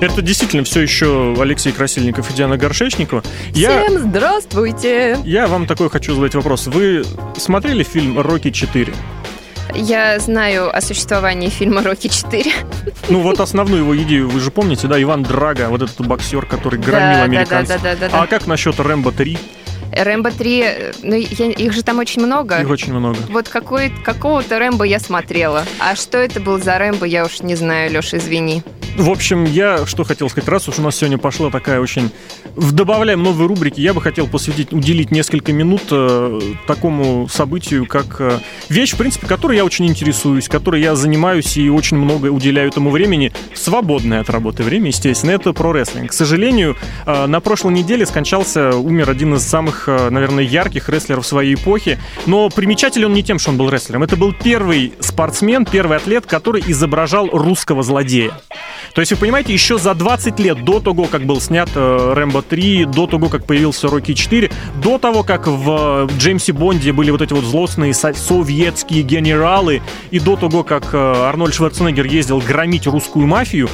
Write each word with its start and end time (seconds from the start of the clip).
Это 0.00 0.22
действительно 0.22 0.64
все 0.64 0.80
еще 0.80 1.36
Алексей 1.38 1.72
Красильников 1.72 2.30
и 2.30 2.32
Диана 2.32 2.56
Горшечникова. 2.56 3.22
Я... 3.52 3.84
Всем 3.84 3.98
здравствуйте! 3.98 5.18
Я 5.24 5.46
вам 5.46 5.66
такой 5.66 5.90
хочу 5.90 6.14
задать 6.14 6.34
вопрос. 6.34 6.68
Вы 6.68 7.04
смотрели 7.36 7.82
фильм 7.82 8.18
«Рокки 8.18 8.48
4»? 8.48 8.94
Я 9.74 10.18
знаю 10.18 10.74
о 10.74 10.80
существовании 10.80 11.50
фильма 11.50 11.82
«Рокки 11.82 12.06
4». 12.06 12.50
Ну 13.10 13.20
вот 13.20 13.40
основную 13.40 13.82
его 13.82 13.96
идею 13.98 14.30
вы 14.30 14.40
же 14.40 14.50
помните, 14.50 14.88
да? 14.88 15.00
Иван 15.00 15.22
Драга, 15.22 15.68
вот 15.68 15.82
этот 15.82 16.06
боксер, 16.06 16.46
который 16.46 16.80
громил 16.80 17.18
да, 17.18 17.22
американцев. 17.24 17.82
Да, 17.82 17.90
да, 17.90 17.94
да, 17.94 18.08
да, 18.08 18.08
да. 18.08 18.22
А 18.22 18.26
как 18.26 18.46
насчет 18.46 18.80
«Рэмбо 18.80 19.10
3»? 19.10 19.38
Рэмбо 19.92 20.30
3, 20.30 20.66
ну, 21.02 21.14
я, 21.16 21.46
их 21.50 21.72
же 21.72 21.82
там 21.82 21.98
очень 21.98 22.24
много. 22.24 22.58
Их 22.60 22.70
очень 22.70 22.94
много. 22.94 23.18
Вот 23.28 23.48
какой, 23.48 23.90
какого-то 23.90 24.58
Рэмбо 24.58 24.84
я 24.84 24.98
смотрела. 24.98 25.64
А 25.78 25.94
что 25.94 26.16
это 26.16 26.40
был 26.40 26.58
за 26.58 26.78
Рэмбо, 26.78 27.04
я 27.04 27.24
уж 27.24 27.40
не 27.40 27.54
знаю, 27.54 27.90
Леша, 27.90 28.16
извини. 28.16 28.62
В 28.96 29.08
общем, 29.08 29.44
я 29.44 29.86
что 29.86 30.04
хотел 30.04 30.28
сказать, 30.28 30.48
раз 30.48 30.68
уж 30.68 30.78
у 30.78 30.82
нас 30.82 30.96
сегодня 30.96 31.18
пошла 31.18 31.50
такая 31.50 31.80
очень... 31.80 32.10
Добавляем 32.56 33.22
новые 33.22 33.46
рубрики, 33.46 33.80
я 33.80 33.94
бы 33.94 34.02
хотел 34.02 34.26
посвятить, 34.26 34.72
уделить 34.72 35.10
несколько 35.10 35.52
минут 35.52 35.82
э, 35.90 36.40
такому 36.66 37.28
событию, 37.28 37.86
как 37.86 38.20
э, 38.20 38.40
вещь, 38.68 38.92
в 38.92 38.96
принципе, 38.96 39.26
которой 39.26 39.56
я 39.56 39.64
очень 39.64 39.86
интересуюсь, 39.86 40.48
которой 40.48 40.80
я 40.82 40.96
занимаюсь 40.96 41.56
и 41.56 41.70
очень 41.70 41.96
много 41.96 42.26
уделяю 42.26 42.68
этому 42.68 42.90
времени, 42.90 43.32
свободное 43.54 44.20
от 44.20 44.30
работы 44.30 44.64
время, 44.64 44.88
естественно, 44.88 45.30
это 45.30 45.52
про 45.52 45.72
рестлинг. 45.72 46.10
К 46.10 46.12
сожалению, 46.12 46.76
э, 47.06 47.26
на 47.26 47.40
прошлой 47.40 47.72
неделе 47.72 48.04
скончался, 48.04 48.76
умер 48.76 49.08
один 49.10 49.34
из 49.34 49.42
самых, 49.42 49.88
э, 49.88 50.10
наверное, 50.10 50.44
ярких 50.44 50.88
рестлеров 50.88 51.24
своей 51.24 51.54
эпохи, 51.54 51.98
но 52.26 52.50
примечателен 52.50 53.06
он 53.06 53.14
не 53.14 53.22
тем, 53.22 53.38
что 53.38 53.50
он 53.50 53.56
был 53.56 53.70
рестлером. 53.70 54.02
Это 54.02 54.16
был 54.16 54.32
первый 54.32 54.92
спортсмен, 54.98 55.64
первый 55.64 55.96
атлет, 55.98 56.26
который 56.26 56.62
изображал 56.66 57.28
русского 57.30 57.82
злодея. 57.82 58.32
То 58.94 59.00
есть, 59.00 59.12
вы 59.12 59.18
понимаете, 59.18 59.52
еще 59.52 59.78
за 59.78 59.94
20 59.94 60.40
лет 60.40 60.64
до 60.64 60.80
того, 60.80 61.04
как 61.04 61.24
был 61.24 61.40
снят 61.40 61.68
э, 61.74 62.12
Рэмбо 62.14 62.42
3, 62.42 62.86
до 62.86 63.06
того, 63.06 63.28
как 63.28 63.44
появился 63.44 63.88
Рокки 63.88 64.14
4, 64.14 64.50
до 64.82 64.98
того, 64.98 65.22
как 65.22 65.46
в 65.46 66.08
э, 66.10 66.18
Джеймсе 66.18 66.52
Бонде 66.52 66.92
были 66.92 67.10
вот 67.10 67.22
эти 67.22 67.32
вот 67.32 67.44
злостные 67.44 67.94
советские 67.94 69.02
генералы, 69.02 69.82
и 70.10 70.18
до 70.18 70.36
того, 70.36 70.64
как 70.64 70.92
э, 70.92 70.96
Арнольд 70.96 71.54
Шварценеггер 71.54 72.06
ездил 72.06 72.40
громить 72.40 72.86
русскую 72.86 73.26
мафию, 73.26 73.68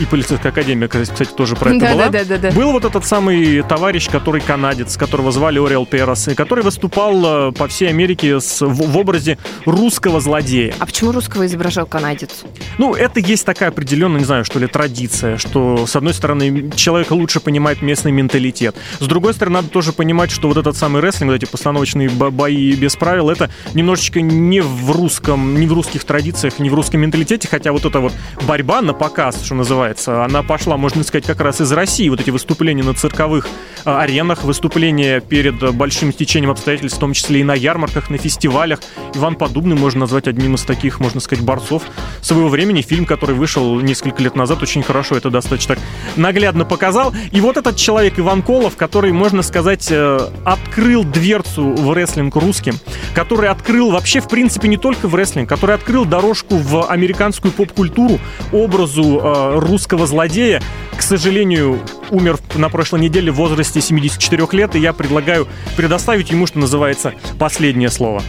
и 0.00 0.06
полицейская 0.06 0.52
академия, 0.52 0.88
кстати, 0.88 1.30
тоже 1.30 1.56
про 1.56 1.70
это 1.70 1.80
да, 1.80 1.92
была. 1.92 2.08
Да, 2.08 2.24
да, 2.24 2.38
да, 2.38 2.50
Был 2.52 2.72
вот 2.72 2.84
этот 2.84 3.04
самый 3.04 3.62
товарищ, 3.62 4.08
который 4.08 4.40
канадец, 4.40 4.96
которого 4.96 5.32
звали 5.32 5.64
Ориэл 5.64 5.86
Перос, 5.86 6.28
и 6.28 6.34
который 6.34 6.64
выступал 6.64 7.50
э, 7.50 7.52
по 7.52 7.68
всей 7.68 7.88
Америке 7.88 8.40
с, 8.40 8.60
в, 8.60 8.72
в 8.72 8.96
образе 8.96 9.38
русского 9.64 10.20
злодея. 10.20 10.74
А 10.78 10.86
почему 10.86 11.12
русского 11.12 11.46
изображал 11.46 11.86
канадец? 11.86 12.44
Ну, 12.78 12.94
это 12.94 13.20
есть 13.20 13.44
такая 13.44 13.70
определенная, 13.70 14.20
не 14.20 14.24
знаю, 14.26 14.44
что 14.44 14.58
ли, 14.58 14.66
традиция, 14.66 15.36
что, 15.36 15.86
с 15.86 15.96
одной 15.96 16.14
стороны, 16.14 16.70
человек 16.74 17.10
лучше 17.10 17.40
понимает 17.40 17.82
местный 17.82 18.12
менталитет. 18.12 18.76
С 19.00 19.06
другой 19.06 19.34
стороны, 19.34 19.56
надо 19.56 19.68
тоже 19.68 19.92
понимать, 19.92 20.30
что 20.30 20.48
вот 20.48 20.56
этот 20.56 20.76
самый 20.76 21.02
рестлинг, 21.02 21.32
вот 21.32 21.42
эти 21.42 21.50
постановочные 21.50 22.08
бои 22.08 22.74
без 22.74 22.96
правил, 22.96 23.30
это 23.30 23.50
немножечко 23.74 24.20
не 24.20 24.60
в 24.60 24.90
русском, 24.90 25.58
не 25.58 25.66
в 25.66 25.72
русских 25.72 26.04
традициях, 26.04 26.58
не 26.58 26.70
в 26.70 26.74
русском 26.74 27.00
менталитете, 27.00 27.48
хотя 27.48 27.72
вот 27.72 27.84
эта 27.84 28.00
вот 28.00 28.12
борьба 28.46 28.82
на 28.82 28.94
показ, 28.94 29.42
что 29.42 29.54
называется, 29.54 29.87
называется. 29.88 30.24
Она 30.24 30.42
пошла, 30.42 30.76
можно 30.76 31.02
сказать, 31.02 31.26
как 31.26 31.40
раз 31.40 31.60
из 31.60 31.72
России. 31.72 32.08
Вот 32.08 32.20
эти 32.20 32.30
выступления 32.30 32.82
на 32.82 32.94
цирковых 32.94 33.48
а, 33.84 34.00
аренах, 34.02 34.44
выступления 34.44 35.20
перед 35.20 35.74
большим 35.74 36.12
стечением 36.12 36.50
обстоятельств, 36.50 36.98
в 36.98 37.00
том 37.00 37.12
числе 37.12 37.40
и 37.40 37.44
на 37.44 37.54
ярмарках, 37.54 38.10
на 38.10 38.18
фестивалях. 38.18 38.80
Иван 39.14 39.36
Подубный 39.36 39.76
можно 39.76 40.00
назвать 40.00 40.28
одним 40.28 40.54
из 40.54 40.62
таких, 40.62 41.00
можно 41.00 41.20
сказать, 41.20 41.44
борцов 41.44 41.82
своего 42.20 42.48
времени. 42.48 42.82
Фильм, 42.82 43.06
который 43.06 43.34
вышел 43.34 43.80
несколько 43.80 44.22
лет 44.22 44.36
назад, 44.36 44.62
очень 44.62 44.82
хорошо 44.82 45.16
это 45.16 45.30
достаточно 45.30 45.68
так 45.68 45.78
наглядно 46.16 46.64
показал. 46.64 47.12
И 47.30 47.40
вот 47.40 47.56
этот 47.56 47.76
человек 47.76 48.18
Иван 48.18 48.42
Колов, 48.42 48.76
который, 48.76 49.12
можно 49.12 49.42
сказать, 49.42 49.88
э, 49.90 50.18
открыл 50.44 51.04
дверцу 51.04 51.74
в 51.74 51.92
рестлинг 51.92 52.36
русским, 52.36 52.74
который 53.14 53.48
открыл 53.48 53.90
вообще, 53.90 54.20
в 54.20 54.28
принципе, 54.28 54.68
не 54.68 54.76
только 54.76 55.08
в 55.08 55.14
рестлинг, 55.14 55.48
который 55.48 55.74
открыл 55.74 56.04
дорожку 56.04 56.56
в 56.56 56.86
американскую 56.88 57.52
поп-культуру, 57.52 58.18
образу 58.52 59.20
э, 59.22 59.58
русского 59.58 59.77
злодея. 60.06 60.62
К 60.96 61.02
сожалению, 61.02 61.80
умер 62.10 62.38
на 62.54 62.68
прошлой 62.68 63.00
неделе 63.00 63.30
в 63.30 63.36
возрасте 63.36 63.80
74 63.80 64.46
лет, 64.52 64.74
и 64.74 64.80
я 64.80 64.92
предлагаю 64.92 65.46
предоставить 65.76 66.30
ему, 66.30 66.46
что 66.46 66.58
называется, 66.58 67.12
последнее 67.38 67.90
слово. 67.90 68.22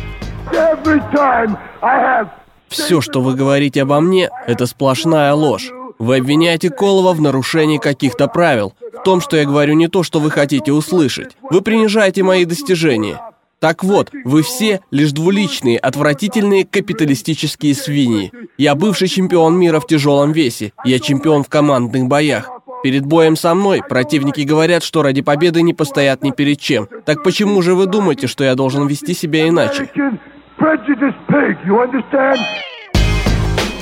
Все, 2.68 3.02
что 3.02 3.22
вы 3.22 3.34
говорите 3.34 3.82
обо 3.82 4.00
мне, 4.00 4.30
это 4.46 4.66
сплошная 4.68 5.34
ложь. 5.34 5.72
Вы 5.98 6.18
обвиняете 6.18 6.70
Колова 6.70 7.14
в 7.14 7.22
нарушении 7.22 7.78
каких-то 7.78 8.28
правил, 8.28 8.74
в 8.80 9.04
том, 9.04 9.20
что 9.20 9.36
я 9.36 9.46
говорю 9.46 9.74
не 9.74 9.88
то, 9.88 10.04
что 10.04 10.20
вы 10.20 10.32
хотите 10.32 10.72
услышать. 10.72 11.36
Вы 11.42 11.62
принижаете 11.62 12.24
мои 12.24 12.46
достижения. 12.46 13.20
Так 13.60 13.84
вот, 13.84 14.12
вы 14.24 14.42
все 14.42 14.80
лишь 14.90 15.12
двуличные, 15.12 15.78
отвратительные 15.78 16.66
капиталистические 16.66 17.76
свиньи. 17.76 18.32
Я 18.58 18.74
бывший 18.74 19.10
чемпион 19.10 19.60
мира 19.60 19.82
в 19.82 19.88
тяжелом 19.88 20.32
весе. 20.32 20.72
Я 20.86 21.00
чемпион 21.00 21.44
в 21.44 21.50
командных 21.50 22.06
боях. 22.08 22.50
Перед 22.84 23.06
боем 23.06 23.36
со 23.36 23.54
мной 23.54 23.82
противники 23.88 24.42
говорят, 24.42 24.84
что 24.84 25.04
ради 25.04 25.22
победы 25.22 25.62
не 25.62 25.74
постоят 25.74 26.24
ни 26.24 26.32
перед 26.32 26.62
чем. 26.62 26.88
Так 27.06 27.22
почему 27.24 27.62
же 27.62 27.76
вы 27.76 27.88
думаете, 27.88 28.28
что 28.28 28.46
я 28.46 28.56
должен 28.56 28.88
вести 28.88 29.14
себя 29.14 29.50
иначе? 29.50 29.90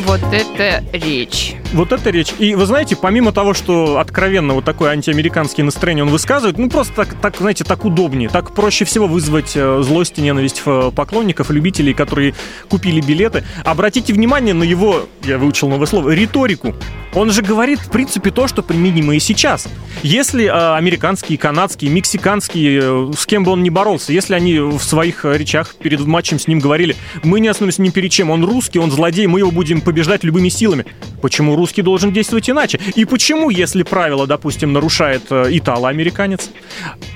Вот 0.07 0.21
это 0.31 0.83
речь. 0.93 1.56
Вот 1.73 1.91
это 1.91 2.09
речь. 2.09 2.33
И 2.39 2.55
вы 2.55 2.65
знаете, 2.65 2.95
помимо 2.95 3.31
того, 3.31 3.53
что 3.53 3.99
откровенно 3.99 4.53
вот 4.53 4.63
такое 4.63 4.91
антиамериканское 4.91 5.65
настроение 5.65 6.03
он 6.03 6.09
высказывает, 6.09 6.57
ну 6.57 6.69
просто 6.69 6.93
так, 6.93 7.13
так 7.21 7.37
знаете, 7.37 7.63
так 7.63 7.83
удобнее, 7.83 8.29
так 8.29 8.53
проще 8.53 8.85
всего 8.85 9.07
вызвать 9.07 9.51
э, 9.55 9.81
злость 9.83 10.17
и 10.17 10.21
ненависть 10.21 10.61
э, 10.65 10.91
поклонников, 10.95 11.51
любителей, 11.51 11.93
которые 11.93 12.33
купили 12.69 13.01
билеты. 13.01 13.43
Обратите 13.65 14.13
внимание 14.13 14.53
на 14.53 14.63
его, 14.63 15.07
я 15.23 15.37
выучил 15.37 15.67
новое 15.67 15.87
слово, 15.87 16.11
риторику. 16.11 16.73
Он 17.13 17.31
же 17.31 17.41
говорит, 17.41 17.79
в 17.79 17.89
принципе, 17.89 18.31
то, 18.31 18.47
что 18.47 18.61
применимо 18.61 19.15
и 19.15 19.19
сейчас. 19.19 19.67
Если 20.03 20.45
э, 20.45 20.75
американские, 20.75 21.37
канадские, 21.37 21.91
мексиканские, 21.91 22.81
э, 22.81 23.11
с 23.17 23.25
кем 23.25 23.43
бы 23.43 23.51
он 23.51 23.61
ни 23.61 23.69
боролся, 23.69 24.13
если 24.13 24.35
они 24.35 24.59
в 24.59 24.81
своих 24.81 25.25
речах 25.25 25.75
перед 25.75 25.99
матчем 26.05 26.39
с 26.39 26.47
ним 26.47 26.59
говорили, 26.59 26.95
мы 27.23 27.39
не 27.41 27.49
остановимся 27.49 27.81
ни 27.81 27.89
перед 27.89 28.11
чем, 28.11 28.29
он 28.29 28.45
русский, 28.45 28.79
он 28.79 28.89
злодей, 28.91 29.27
мы 29.27 29.39
его 29.39 29.51
будем 29.51 29.81
побеждать 29.81 30.23
любыми 30.23 30.49
силами. 30.49 30.85
Почему 31.21 31.56
русский 31.57 31.81
должен 31.81 32.11
действовать 32.11 32.49
иначе? 32.49 32.79
И 32.95 33.03
почему, 33.05 33.49
если 33.49 33.83
правило, 33.83 34.25
допустим, 34.25 34.71
нарушает 34.71 35.23
э, 35.29 35.47
итало-американец, 35.49 36.49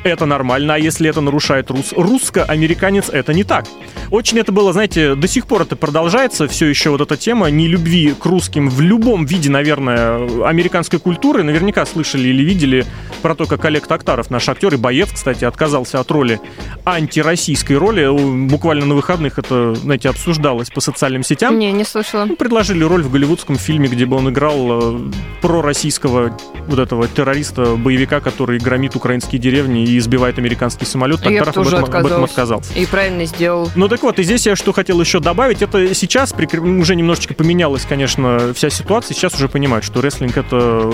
это 0.04 0.26
нормально, 0.26 0.76
а 0.76 0.78
если 0.78 1.10
это 1.10 1.22
нарушает 1.22 1.72
рус, 1.72 1.94
русско-американец, 1.94 3.10
это 3.10 3.34
не 3.34 3.44
так? 3.44 3.66
Очень 4.10 4.40
это 4.40 4.52
было, 4.52 4.74
знаете, 4.74 5.16
до 5.16 5.28
сих 5.28 5.48
пор 5.48 5.62
это 5.62 5.76
продолжается, 5.76 6.48
все 6.48 6.66
еще 6.66 6.90
вот 6.90 7.02
эта 7.02 7.16
тема 7.16 7.50
нелюбви 7.50 8.14
к 8.14 8.26
русским 8.26 8.70
в 8.70 8.82
любом 8.82 9.26
виде, 9.26 9.50
наверное, 9.50 10.46
американской 10.46 11.00
культуры. 11.00 11.44
Наверняка 11.44 11.86
слышали 11.86 12.28
или 12.28 12.44
видели 12.44 12.86
про 13.22 13.36
то, 13.36 13.46
как 13.46 13.64
Олег 13.66 13.88
Токтаров, 13.88 14.30
наш 14.30 14.50
актер 14.50 14.74
и 14.74 14.78
боец, 14.78 15.10
кстати, 15.14 15.46
отказался 15.46 16.00
от 16.00 16.10
роли 16.12 16.40
антироссийской 16.86 17.78
роли. 17.78 18.08
Буквально 18.48 18.86
на 18.86 18.96
выходных 18.96 19.40
это, 19.40 19.76
знаете, 19.76 20.10
обсуждалось 20.10 20.70
по 20.70 20.82
социальным 20.82 21.24
сетям. 21.24 21.58
Не, 21.60 21.72
не 21.72 21.84
слышала. 21.84 22.26
Ну, 22.26 22.36
предложили 22.36 22.84
роль 22.84 23.04
в 23.04 23.12
голливудском 23.12 23.58
фильме, 23.58 23.88
где 23.88 24.06
бы 24.06 24.18
он 24.18 24.30
играл 24.32 24.98
э, 24.98 25.12
пророссийского 25.42 26.38
вот 26.68 26.80
этого 26.80 27.08
террориста, 27.08 27.76
боевика, 27.76 28.20
который 28.20 28.60
громит 28.60 28.96
украинские 28.96 29.40
деревни 29.40 29.84
и 29.84 29.98
избивает 29.98 30.38
американский 30.38 30.86
самолет. 30.86 31.22
Токтаров 31.22 31.58
об 31.58 31.68
этом, 31.68 31.84
об 31.84 32.06
этом 32.06 32.24
отказался. 32.24 32.74
И 32.74 32.86
правильно 32.86 33.26
сделал. 33.26 33.70
Ну 33.76 33.88
так 33.88 34.04
вот, 34.04 34.20
и 34.20 34.24
здесь 34.24 34.46
я 34.46 34.56
что 34.56 34.74
хотел 34.74 35.00
еще 35.02 35.20
добавить, 35.20 35.62
это 35.62 35.94
сейчас 35.94 36.34
уже 36.34 36.96
немножечко 36.96 37.34
поменялась, 37.34 37.86
конечно, 37.86 38.54
вся 38.54 38.70
ситуация. 38.70 39.16
Сейчас 39.16 39.34
уже 39.36 39.50
понимают, 39.50 39.86
что 39.86 40.02
рестлинг 40.02 40.38
это 40.38 40.94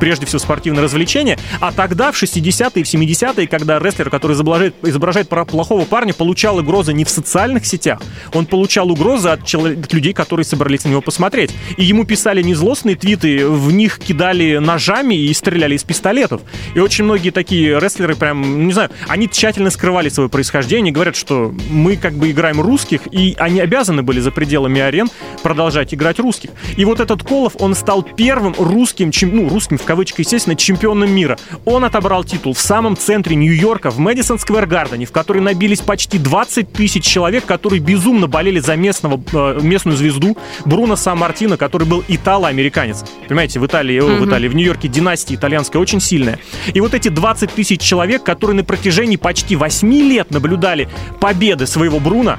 прежде 0.00 0.26
всего 0.26 0.38
спортивное 0.38 0.82
развлечение, 0.82 1.38
а 1.60 1.72
тогда, 1.72 2.12
в 2.12 2.22
60-е, 2.22 2.84
в 2.84 2.86
70-е, 2.86 3.46
когда 3.46 3.78
рестлер, 3.78 4.10
который 4.10 4.32
изображает, 4.32 4.74
изображает 4.82 5.28
плохого 5.28 5.84
парня, 5.84 6.14
получал 6.14 6.58
угрозы 6.58 6.92
не 6.92 7.04
в 7.04 7.10
социальных 7.10 7.66
сетях, 7.66 8.00
он 8.32 8.46
получал 8.46 8.90
угрозы 8.90 9.28
от, 9.28 9.44
человек, 9.44 9.84
от 9.84 9.92
людей, 9.92 10.12
которые 10.12 10.44
собрались 10.44 10.84
на 10.84 10.90
него 10.90 11.00
посмотреть. 11.00 11.50
И 11.76 11.84
ему 11.84 12.04
писали 12.04 12.42
не 12.42 12.54
злостные 12.78 12.94
твиты, 12.94 13.48
в 13.48 13.72
них 13.72 13.98
кидали 13.98 14.58
ножами 14.58 15.14
и 15.16 15.34
стреляли 15.34 15.74
из 15.74 15.82
пистолетов. 15.82 16.42
И 16.76 16.78
очень 16.78 17.04
многие 17.04 17.30
такие 17.30 17.80
рестлеры 17.80 18.14
прям, 18.14 18.66
не 18.66 18.72
знаю, 18.72 18.90
они 19.08 19.28
тщательно 19.28 19.70
скрывали 19.70 20.08
свое 20.08 20.28
происхождение, 20.28 20.92
говорят, 20.92 21.16
что 21.16 21.52
мы 21.70 21.96
как 21.96 22.12
бы 22.12 22.30
играем 22.30 22.60
русских, 22.60 23.02
и 23.10 23.34
они 23.38 23.58
обязаны 23.60 24.04
были 24.04 24.20
за 24.20 24.30
пределами 24.30 24.80
арен 24.80 25.08
продолжать 25.42 25.92
играть 25.92 26.20
русских. 26.20 26.50
И 26.76 26.84
вот 26.84 27.00
этот 27.00 27.24
Колов, 27.24 27.54
он 27.58 27.74
стал 27.74 28.02
первым 28.04 28.54
русским, 28.56 29.10
ну, 29.22 29.48
русским 29.48 29.76
в 29.76 29.82
кавычках, 29.84 30.20
естественно, 30.20 30.54
чемпионом 30.54 31.10
мира. 31.10 31.36
Он 31.64 31.84
отобрал 31.84 32.22
титул 32.22 32.52
в 32.52 32.60
самом 32.60 32.96
центре 32.96 33.34
Нью-Йорка, 33.34 33.90
в 33.90 33.98
Мэдисон 33.98 34.38
Сквер 34.38 34.66
Гардене, 34.66 35.06
в 35.06 35.10
который 35.10 35.42
набились 35.42 35.80
почти 35.80 36.18
20 36.18 36.72
тысяч 36.72 37.04
человек, 37.04 37.44
которые 37.44 37.80
безумно 37.80 38.28
болели 38.28 38.60
за 38.60 38.76
местного, 38.76 39.20
э, 39.32 39.58
местную 39.62 39.96
звезду 39.96 40.36
Бруно 40.64 40.94
Сан-Мартино, 40.94 41.56
который 41.56 41.88
был 41.88 42.04
итало-американцем 42.06 42.67
американец. 42.68 43.04
Понимаете, 43.26 43.60
в 43.60 43.66
Италии, 43.66 43.96
mm-hmm. 43.96 44.18
в 44.18 44.28
Италии, 44.28 44.48
в 44.48 44.54
Нью-Йорке 44.54 44.88
династия 44.88 45.34
итальянская 45.34 45.80
очень 45.80 46.00
сильная. 46.00 46.38
И 46.72 46.80
вот 46.80 46.94
эти 46.94 47.08
20 47.08 47.52
тысяч 47.52 47.80
человек, 47.80 48.22
которые 48.22 48.56
на 48.56 48.64
протяжении 48.64 49.16
почти 49.16 49.56
8 49.56 49.92
лет 49.92 50.30
наблюдали 50.30 50.88
победы 51.20 51.66
своего 51.66 51.98
Бруна, 51.98 52.38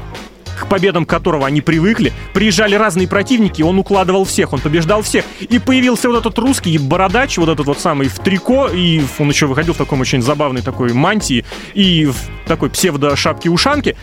к 0.60 0.68
победам 0.68 1.06
которого 1.06 1.48
они 1.48 1.62
привыкли. 1.62 2.12
Приезжали 2.34 2.76
разные 2.76 3.08
противники, 3.08 3.62
он 3.62 3.80
укладывал 3.80 4.26
всех, 4.26 4.54
он 4.54 4.60
побеждал 4.60 5.02
всех. 5.02 5.26
И 5.40 5.58
появился 5.58 6.10
вот 6.10 6.20
этот 6.20 6.38
русский 6.38 6.78
бородач, 6.78 7.38
вот 7.38 7.50
этот 7.50 7.66
вот 7.66 7.80
самый 7.80 8.08
в 8.08 8.20
трико, 8.20 8.68
и 8.68 9.02
он 9.18 9.30
еще 9.30 9.46
выходил 9.48 9.74
в 9.74 9.78
таком 9.78 10.02
очень 10.02 10.22
забавной 10.22 10.62
такой 10.62 10.94
мантии 10.94 11.46
и 11.74 12.06
в 12.06 12.16
такой 12.46 12.70
псевдо-шапке-ушанке 12.70 13.96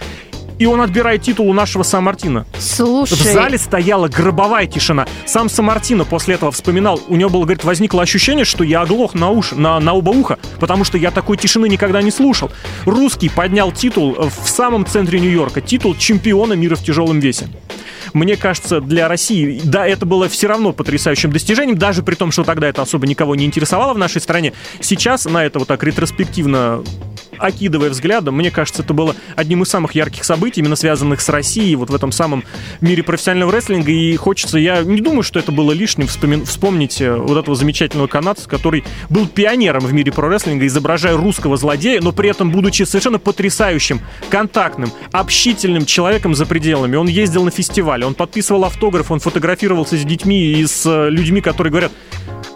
и 0.58 0.66
он 0.66 0.80
отбирает 0.80 1.22
титул 1.22 1.48
у 1.48 1.52
нашего 1.52 1.82
Сан-Мартина. 1.82 2.46
Слушай. 2.58 3.14
В 3.14 3.22
зале 3.22 3.58
стояла 3.58 4.08
гробовая 4.08 4.66
тишина. 4.66 5.06
Сам 5.24 5.48
Сан-Мартино 5.48 6.04
после 6.04 6.34
этого 6.34 6.52
вспоминал, 6.52 7.00
у 7.08 7.16
него 7.16 7.30
было, 7.30 7.42
говорит, 7.42 7.64
возникло 7.64 8.02
ощущение, 8.02 8.44
что 8.44 8.64
я 8.64 8.82
оглох 8.82 9.14
на, 9.14 9.30
уш, 9.30 9.52
на, 9.52 9.78
на 9.80 9.92
оба 9.94 10.10
уха, 10.10 10.38
потому 10.60 10.84
что 10.84 10.98
я 10.98 11.10
такой 11.10 11.36
тишины 11.36 11.68
никогда 11.68 12.02
не 12.02 12.10
слушал. 12.10 12.50
Русский 12.84 13.28
поднял 13.28 13.72
титул 13.72 14.16
в 14.16 14.48
самом 14.48 14.86
центре 14.86 15.20
Нью-Йорка, 15.20 15.60
титул 15.60 15.94
чемпиона 15.94 16.54
мира 16.54 16.76
в 16.76 16.82
тяжелом 16.82 17.20
весе 17.20 17.48
мне 18.16 18.36
кажется, 18.36 18.80
для 18.80 19.08
России, 19.08 19.60
да, 19.62 19.86
это 19.86 20.06
было 20.06 20.28
все 20.28 20.46
равно 20.46 20.72
потрясающим 20.72 21.30
достижением, 21.30 21.76
даже 21.76 22.02
при 22.02 22.14
том, 22.14 22.32
что 22.32 22.44
тогда 22.44 22.66
это 22.66 22.80
особо 22.80 23.06
никого 23.06 23.34
не 23.34 23.44
интересовало 23.44 23.92
в 23.92 23.98
нашей 23.98 24.22
стране. 24.22 24.54
Сейчас 24.80 25.26
на 25.26 25.44
это 25.44 25.58
вот 25.58 25.68
так 25.68 25.82
ретроспективно 25.82 26.82
окидывая 27.38 27.90
взглядом, 27.90 28.36
мне 28.36 28.50
кажется, 28.50 28.82
это 28.82 28.94
было 28.94 29.14
одним 29.34 29.62
из 29.62 29.68
самых 29.68 29.94
ярких 29.94 30.24
событий, 30.24 30.60
именно 30.60 30.76
связанных 30.76 31.20
с 31.20 31.28
Россией, 31.28 31.76
вот 31.76 31.90
в 31.90 31.94
этом 31.94 32.12
самом 32.12 32.44
мире 32.80 33.02
профессионального 33.02 33.52
рестлинга. 33.52 33.90
И 33.90 34.16
хочется, 34.16 34.58
я 34.58 34.82
не 34.82 35.00
думаю, 35.00 35.22
что 35.22 35.38
это 35.38 35.52
было 35.52 35.72
лишним 35.72 36.06
вспомин, 36.06 36.44
вспомнить 36.44 37.00
э, 37.00 37.14
вот 37.14 37.36
этого 37.36 37.54
замечательного 37.54 38.06
канадца, 38.06 38.48
который 38.48 38.84
был 39.10 39.26
пионером 39.26 39.84
в 39.84 39.92
мире 39.92 40.12
про-рестлинга, 40.12 40.66
изображая 40.66 41.16
русского 41.16 41.56
злодея, 41.56 42.00
но 42.00 42.12
при 42.12 42.30
этом 42.30 42.50
будучи 42.50 42.82
совершенно 42.84 43.18
потрясающим, 43.18 44.00
контактным, 44.30 44.90
общительным 45.12 45.84
человеком 45.86 46.34
за 46.34 46.46
пределами. 46.46 46.96
Он 46.96 47.06
ездил 47.06 47.44
на 47.44 47.50
фестиваль, 47.50 48.04
он 48.06 48.14
подписывал 48.14 48.64
автограф, 48.64 49.10
он 49.10 49.20
фотографировался 49.20 49.96
с 49.96 50.04
детьми 50.04 50.52
и 50.52 50.66
с 50.66 50.86
э, 50.86 51.10
людьми, 51.10 51.40
которые 51.40 51.70
говорят, 51.70 51.92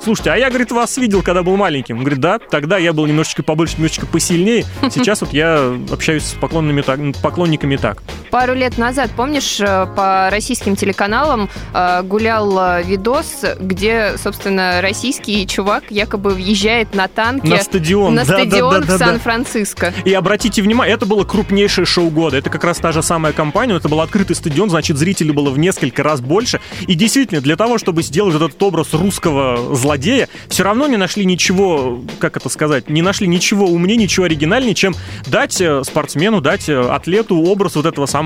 слушайте, 0.02 0.30
а 0.30 0.36
я, 0.36 0.48
говорит, 0.48 0.70
вас 0.70 0.96
видел, 0.96 1.22
когда 1.22 1.42
был 1.42 1.56
маленьким. 1.56 1.96
Он 1.98 2.02
говорит, 2.02 2.20
да, 2.20 2.38
тогда 2.38 2.78
я 2.78 2.92
был 2.92 3.06
немножечко 3.06 3.42
побольше, 3.42 3.74
немножечко 3.76 4.06
посильнее. 4.06 4.64
Сейчас 4.90 5.20
вот 5.20 5.32
я 5.32 5.76
общаюсь 5.90 6.24
с 6.24 6.32
поклонниками 6.34 7.76
так. 7.76 8.02
Пару 8.30 8.54
лет 8.54 8.78
назад, 8.78 9.10
помнишь, 9.16 9.58
э, 9.60 9.86
по 9.96 10.28
российским 10.30 10.76
телеканалам 10.76 11.48
э, 11.74 12.02
гулял 12.04 12.78
э, 12.78 12.82
видос, 12.84 13.44
где, 13.58 14.14
собственно, 14.22 14.80
российский 14.80 15.48
чувак 15.48 15.84
якобы 15.90 16.30
въезжает 16.30 16.94
на 16.94 17.08
танке 17.08 17.48
на 17.48 17.58
стадион, 17.58 18.14
на 18.14 18.24
да, 18.24 18.38
стадион 18.38 18.82
да, 18.82 18.86
да, 18.86 18.94
в 18.94 18.98
Сан-Франциско. 18.98 19.92
И 20.04 20.14
обратите 20.14 20.62
внимание, 20.62 20.94
это 20.94 21.06
было 21.06 21.24
крупнейшее 21.24 21.84
шоу 21.86 22.10
года. 22.10 22.36
Это 22.36 22.50
как 22.50 22.62
раз 22.62 22.78
та 22.78 22.92
же 22.92 23.02
самая 23.02 23.32
компания, 23.32 23.74
это 23.74 23.88
был 23.88 24.00
открытый 24.00 24.36
стадион, 24.36 24.70
значит, 24.70 24.96
зрителей 24.96 25.32
было 25.32 25.50
в 25.50 25.58
несколько 25.58 26.04
раз 26.04 26.20
больше. 26.20 26.60
И 26.86 26.94
действительно, 26.94 27.40
для 27.40 27.56
того, 27.56 27.78
чтобы 27.78 28.04
сделать 28.04 28.36
этот 28.36 28.62
образ 28.62 28.94
русского 28.94 29.74
злодея, 29.74 30.28
все 30.48 30.62
равно 30.62 30.86
не 30.86 30.96
нашли 30.96 31.24
ничего, 31.24 32.00
как 32.20 32.36
это 32.36 32.48
сказать, 32.48 32.88
не 32.88 33.02
нашли 33.02 33.26
ничего 33.26 33.66
умнее, 33.66 33.96
ничего 33.96 34.26
оригинальнее, 34.26 34.76
чем 34.76 34.94
дать 35.26 35.60
спортсмену, 35.82 36.40
дать 36.40 36.68
атлету 36.68 37.36
образ 37.42 37.74
вот 37.74 37.86
этого 37.86 38.06
самого 38.06 38.19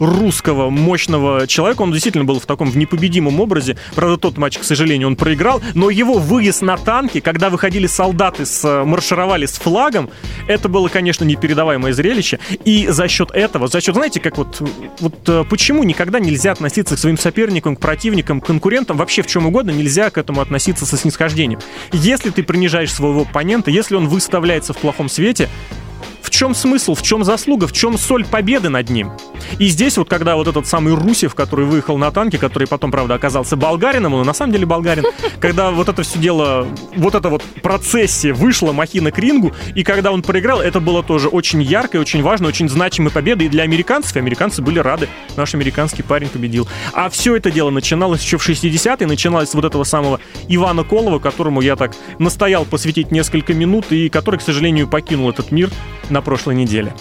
русского 0.00 0.70
мощного 0.70 1.46
человека. 1.46 1.82
Он 1.82 1.92
действительно 1.92 2.24
был 2.24 2.40
в 2.40 2.46
таком 2.46 2.70
в 2.70 2.76
непобедимом 2.76 3.38
образе. 3.40 3.76
Правда, 3.94 4.16
тот 4.16 4.38
матч, 4.38 4.58
к 4.58 4.64
сожалению, 4.64 5.08
он 5.08 5.16
проиграл. 5.16 5.62
Но 5.74 5.90
его 5.90 6.14
выезд 6.14 6.62
на 6.62 6.76
танке, 6.76 7.20
когда 7.20 7.50
выходили 7.50 7.86
солдаты, 7.86 8.46
с, 8.46 8.64
э, 8.64 8.84
маршировали 8.84 9.46
с 9.46 9.52
флагом, 9.52 10.10
это 10.48 10.68
было, 10.68 10.88
конечно, 10.88 11.24
непередаваемое 11.24 11.92
зрелище. 11.92 12.40
И 12.64 12.88
за 12.88 13.08
счет 13.08 13.30
этого, 13.32 13.68
за 13.68 13.80
счет, 13.80 13.94
знаете, 13.94 14.20
как 14.20 14.38
вот, 14.38 14.62
вот 15.00 15.48
почему 15.48 15.84
никогда 15.84 16.18
нельзя 16.18 16.52
относиться 16.52 16.96
к 16.96 16.98
своим 16.98 17.18
соперникам, 17.18 17.76
к 17.76 17.80
противникам, 17.80 18.40
к 18.40 18.46
конкурентам, 18.46 18.96
вообще 18.96 19.22
в 19.22 19.26
чем 19.26 19.46
угодно 19.46 19.70
нельзя 19.70 20.10
к 20.10 20.16
этому 20.16 20.40
относиться 20.40 20.86
со 20.86 20.96
снисхождением. 20.96 21.60
Если 21.92 22.30
ты 22.30 22.42
принижаешь 22.42 22.92
своего 22.92 23.22
оппонента, 23.22 23.70
если 23.70 23.96
он 23.96 24.08
выставляется 24.08 24.72
в 24.72 24.78
плохом 24.78 25.10
свете, 25.10 25.48
в 26.30 26.32
чем 26.32 26.54
смысл, 26.54 26.94
в 26.94 27.02
чем 27.02 27.24
заслуга, 27.24 27.66
в 27.66 27.72
чем 27.72 27.98
соль 27.98 28.24
победы 28.24 28.68
над 28.68 28.88
ним. 28.88 29.10
И 29.58 29.66
здесь 29.66 29.98
вот, 29.98 30.08
когда 30.08 30.36
вот 30.36 30.46
этот 30.46 30.66
самый 30.66 30.94
Русев, 30.94 31.34
который 31.34 31.64
выехал 31.64 31.98
на 31.98 32.12
танке, 32.12 32.38
который 32.38 32.68
потом, 32.68 32.92
правда, 32.92 33.14
оказался 33.14 33.56
болгарином, 33.56 34.14
он 34.14 34.24
на 34.24 34.32
самом 34.32 34.52
деле 34.52 34.64
болгарин, 34.64 35.04
когда 35.40 35.72
вот 35.72 35.88
это 35.88 36.02
все 36.04 36.20
дело, 36.20 36.68
вот 36.96 37.16
эта 37.16 37.28
вот 37.28 37.42
процессия 37.62 38.32
вышла 38.32 38.72
махина 38.72 39.10
к 39.10 39.18
рингу, 39.18 39.52
и 39.74 39.82
когда 39.82 40.12
он 40.12 40.22
проиграл, 40.22 40.60
это 40.60 40.78
было 40.78 41.02
тоже 41.02 41.28
очень 41.28 41.62
яркой, 41.62 42.00
очень 42.00 42.22
важно, 42.22 42.46
очень 42.46 42.68
значимой 42.68 43.10
победой 43.10 43.46
и 43.46 43.50
для 43.50 43.64
американцев, 43.64 44.14
и 44.14 44.20
американцы 44.20 44.62
были 44.62 44.78
рады, 44.78 45.08
наш 45.36 45.54
американский 45.54 46.04
парень 46.04 46.28
победил. 46.28 46.68
А 46.92 47.10
все 47.10 47.34
это 47.34 47.50
дело 47.50 47.70
начиналось 47.70 48.22
еще 48.22 48.38
в 48.38 48.48
60-е, 48.48 49.06
начиналось 49.08 49.50
с 49.50 49.54
вот 49.54 49.64
этого 49.64 49.82
самого 49.82 50.20
Ивана 50.46 50.84
Колова, 50.84 51.18
которому 51.18 51.60
я 51.60 51.74
так 51.74 51.92
настоял 52.20 52.64
посвятить 52.64 53.10
несколько 53.10 53.52
минут, 53.52 53.90
и 53.90 54.08
который, 54.08 54.38
к 54.38 54.42
сожалению, 54.42 54.86
покинул 54.86 55.28
этот 55.28 55.50
мир 55.50 55.70
на 56.20 56.24
прошлой 56.24 56.54
неделе. 56.54 56.92